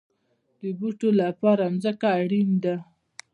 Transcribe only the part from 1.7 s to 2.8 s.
ځمکه اړین ده